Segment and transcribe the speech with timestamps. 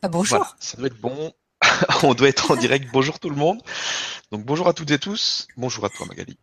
[0.00, 0.38] Ah, bonjour.
[0.38, 1.32] Voilà, ça doit être bon.
[2.04, 2.88] On doit être en direct.
[2.92, 3.60] Bonjour tout le monde.
[4.30, 5.48] Donc bonjour à toutes et tous.
[5.56, 6.38] Bonjour à toi Magali.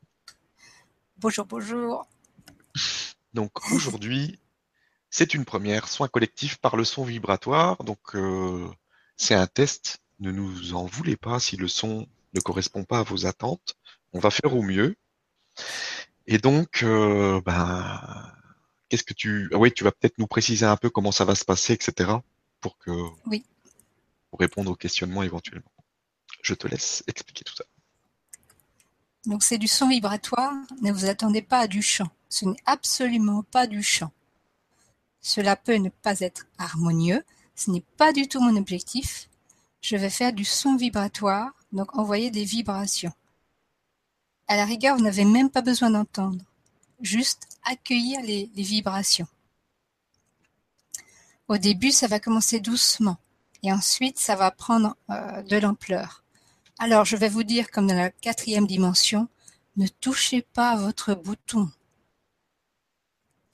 [1.17, 2.05] Bonjour, bonjour.
[3.33, 4.39] Donc aujourd'hui,
[5.09, 7.81] c'est une première, soin collectif par le son vibratoire.
[7.85, 8.67] Donc euh,
[9.15, 9.99] c'est un test.
[10.19, 13.75] Ne nous en voulez pas si le son ne correspond pas à vos attentes.
[14.11, 14.97] On va faire au mieux.
[16.27, 18.01] Et donc, euh, ben,
[18.89, 19.49] qu'est-ce que tu...
[19.53, 22.11] Ah oui, tu vas peut-être nous préciser un peu comment ça va se passer, etc.
[22.65, 22.89] Pour que...
[23.27, 23.45] Oui.
[24.31, 25.71] Pour répondre aux questionnements éventuellement.
[26.41, 27.63] Je te laisse expliquer tout ça.
[29.27, 30.51] Donc c'est du son vibratoire,
[30.81, 32.09] ne vous attendez pas à du chant.
[32.27, 34.11] Ce n'est absolument pas du chant.
[35.21, 37.23] Cela peut ne pas être harmonieux,
[37.55, 39.29] ce n'est pas du tout mon objectif.
[39.81, 43.13] Je vais faire du son vibratoire, donc envoyer des vibrations.
[44.47, 46.43] À la rigueur, vous n'avez même pas besoin d'entendre,
[46.99, 49.27] juste accueillir les, les vibrations.
[51.47, 53.17] Au début, ça va commencer doucement
[53.63, 56.23] et ensuite, ça va prendre euh, de l'ampleur.
[56.77, 59.27] Alors, je vais vous dire, comme dans la quatrième dimension,
[59.75, 61.71] ne touchez pas votre bouton.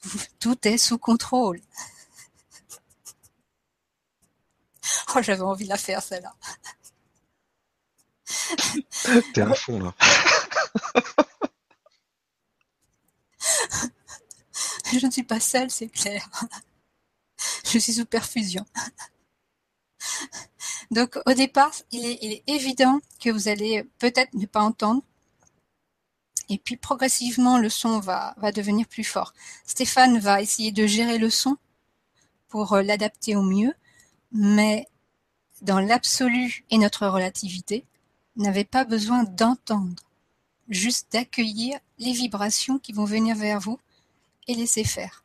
[0.38, 1.60] Tout est sous contrôle.
[5.14, 6.34] Oh, j'avais envie de la faire, celle-là.
[9.34, 9.94] T'es à fond, là.
[14.92, 16.28] Je ne suis pas seule, c'est clair.
[17.72, 18.66] Je suis sous perfusion.
[20.90, 25.02] Donc au départ, il est, évident que vous allez peut-être ne pas entendre.
[26.50, 29.32] Et puis progressivement, le son va, va devenir plus fort.
[29.64, 31.56] Stéphane va essayer de gérer le son
[32.48, 33.72] pour euh, l'adapter au mieux,
[34.32, 34.86] mais
[35.62, 37.86] dans l'absolu et notre relativité,
[38.36, 40.02] n'avez pas besoin d'entendre,
[40.68, 43.78] juste d'accueillir les vibrations qui vont venir vers vous
[44.46, 45.21] et laisser faire.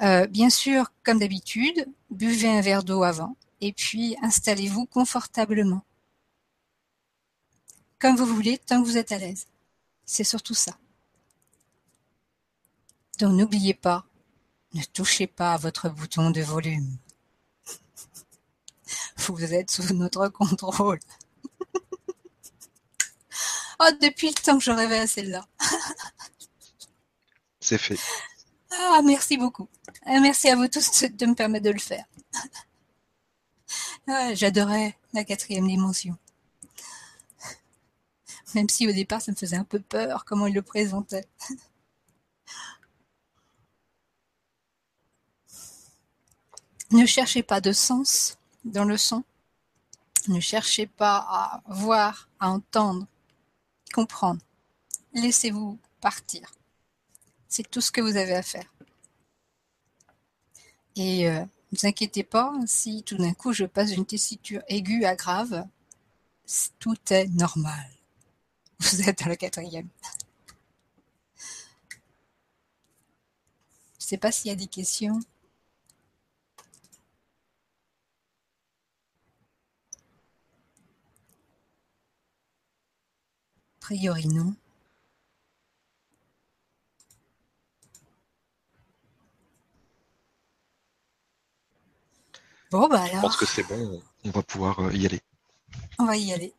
[0.00, 5.84] Euh, bien sûr, comme d'habitude, buvez un verre d'eau avant et puis installez-vous confortablement.
[7.98, 9.46] Comme vous voulez, tant que vous êtes à l'aise.
[10.04, 10.76] C'est surtout ça.
[13.18, 14.04] Donc n'oubliez pas,
[14.74, 16.96] ne touchez pas à votre bouton de volume.
[19.18, 20.98] Vous êtes sous notre contrôle.
[23.78, 25.46] oh, depuis le temps que je rêvais à celle-là.
[27.60, 27.98] C'est fait.
[28.74, 29.68] Ah, merci beaucoup.
[30.06, 32.04] Euh, merci à vous tous de me permettre de le faire.
[34.08, 36.16] Ah, j'adorais la quatrième dimension.
[38.54, 41.26] Même si au départ, ça me faisait un peu peur comment il le présentait.
[46.90, 49.24] Ne cherchez pas de sens dans le son.
[50.28, 53.06] Ne cherchez pas à voir, à entendre,
[53.94, 54.40] comprendre.
[55.14, 56.52] Laissez-vous partir.
[57.52, 58.64] C'est tout ce que vous avez à faire.
[60.96, 65.04] Et euh, ne vous inquiétez pas, si tout d'un coup je passe d'une tessiture aiguë
[65.04, 65.66] à grave,
[66.78, 67.90] tout est normal.
[68.80, 69.88] Vous êtes dans le quatrième.
[73.98, 75.20] Je ne sais pas s'il y a des questions.
[83.76, 84.54] A priori non.
[92.72, 93.16] Bon, bah alors.
[93.16, 95.20] Je pense que c'est bon, on va pouvoir euh, y aller.
[95.98, 96.54] On va y aller.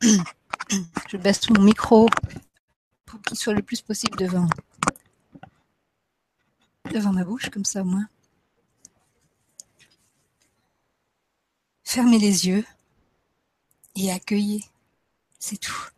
[1.08, 2.08] Je baisse mon micro
[3.04, 4.46] pour qu'il soit le plus possible devant,
[6.92, 8.06] devant ma bouche, comme ça au moins.
[11.82, 12.64] Fermez les yeux
[13.96, 14.64] et accueillez.
[15.40, 15.93] C'est tout.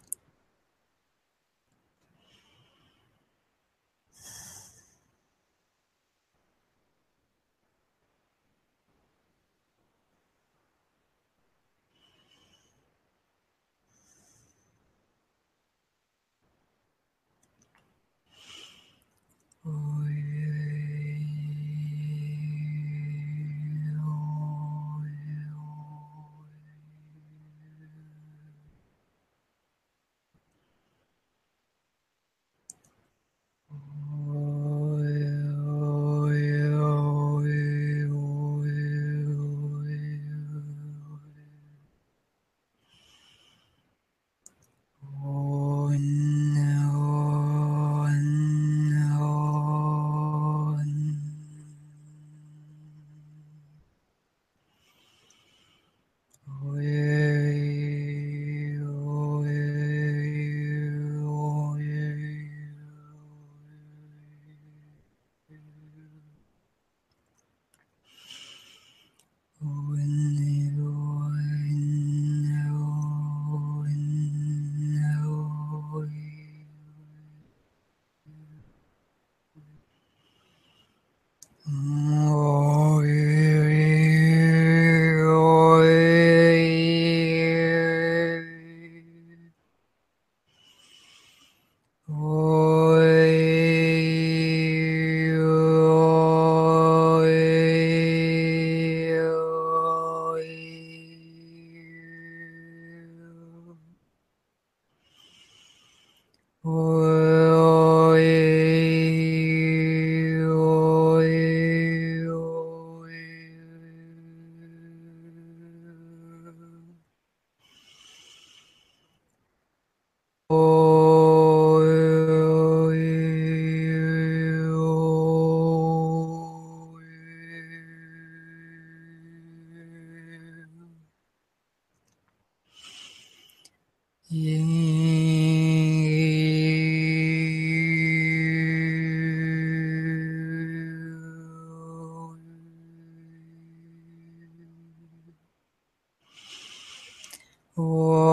[147.79, 148.26] Oh.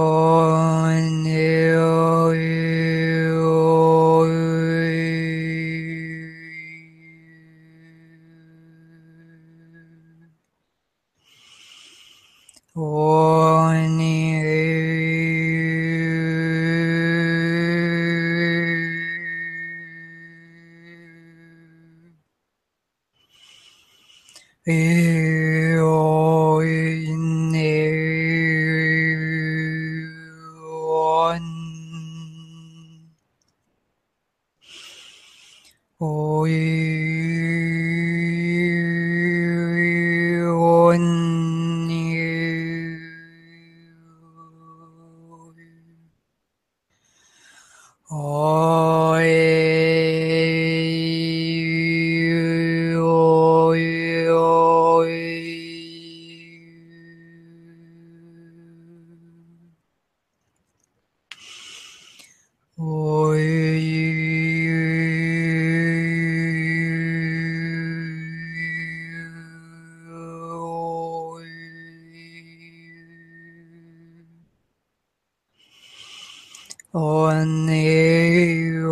[36.24, 37.13] Holy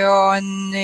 [0.04, 0.74] on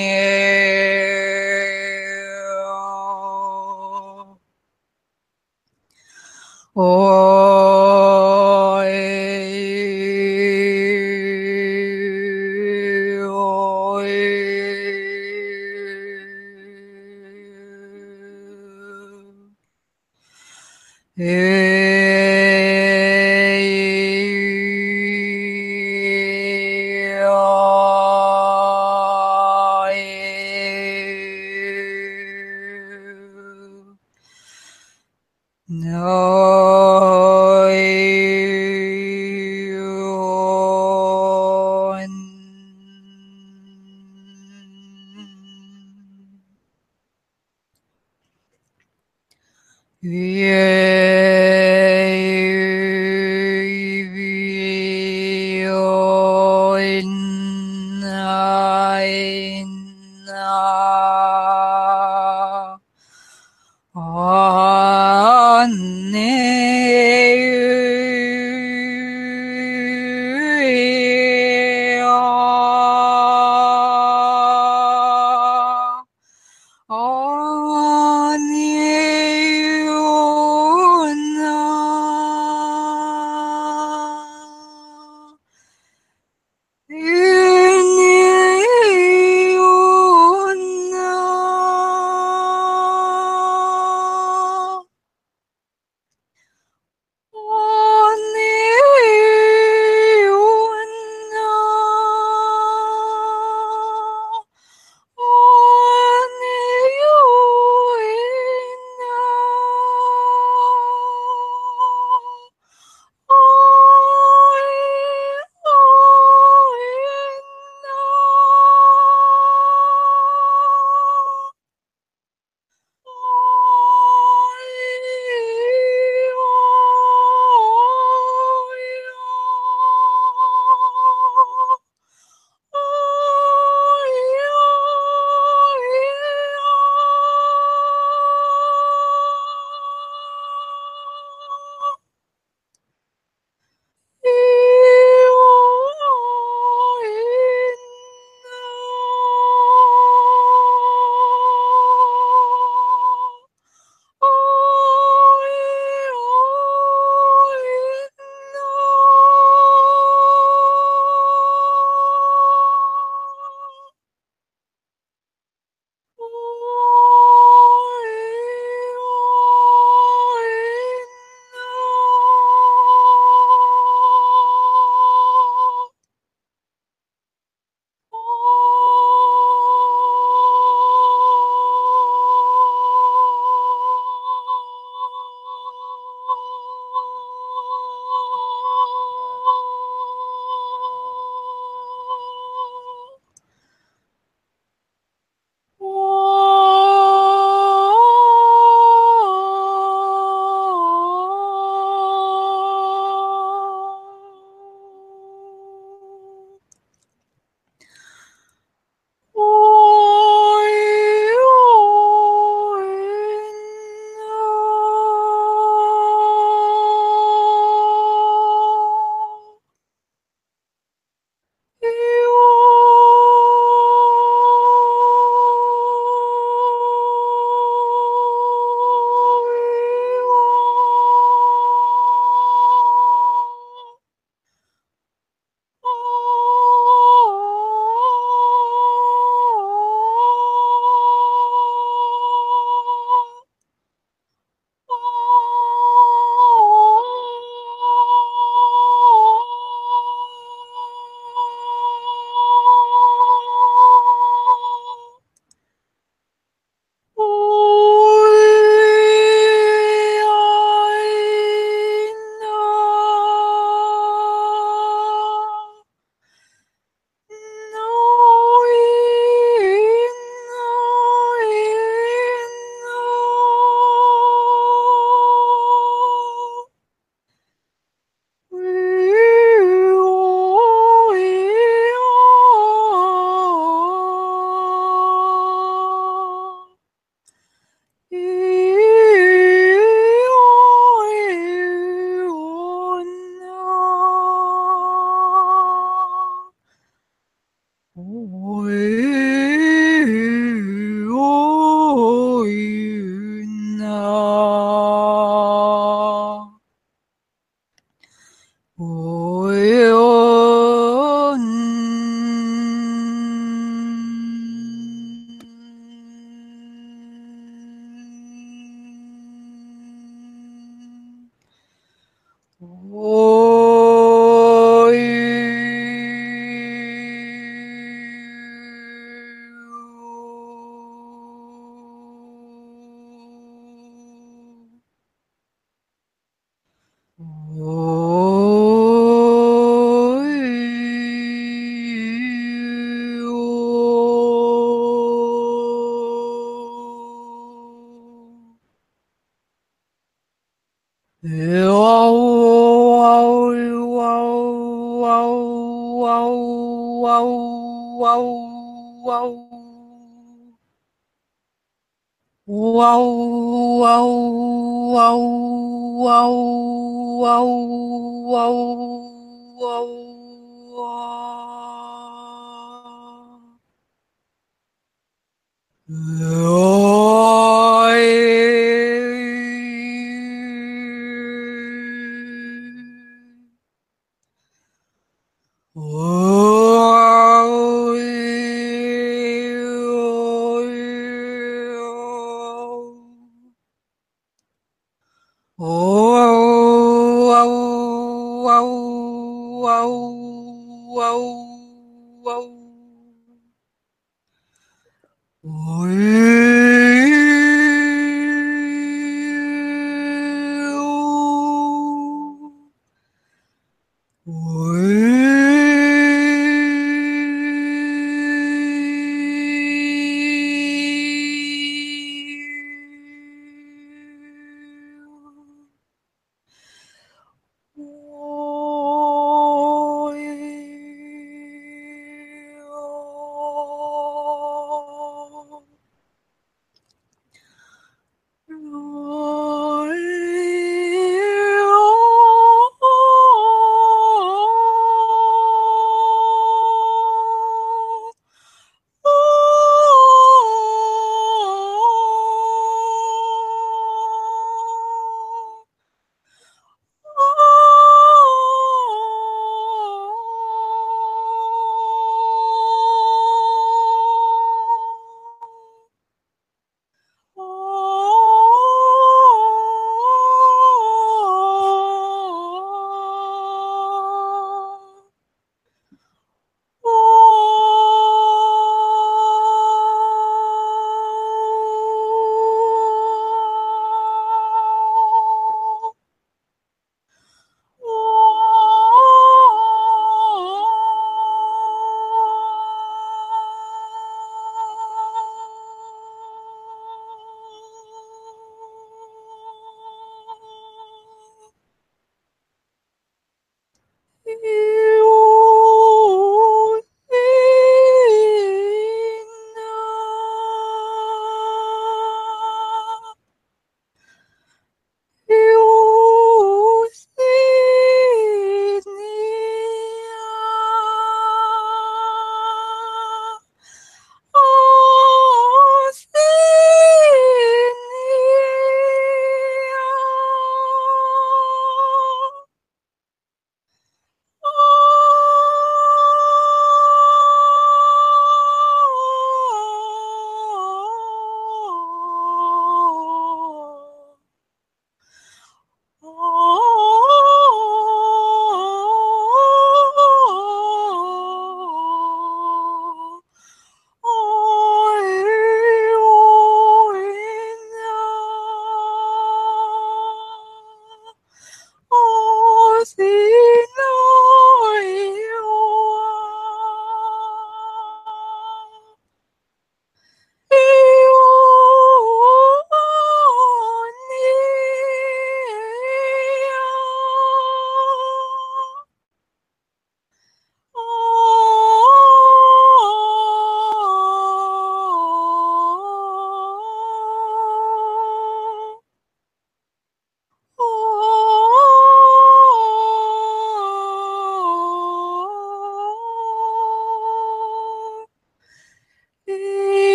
[50.10, 50.67] Yeah.